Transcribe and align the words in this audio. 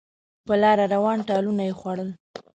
په 0.45 0.53
لاره 0.61 0.85
روان 0.95 1.19
ټالونه 1.29 1.63
یې 1.67 1.73
خوړل 1.79 2.09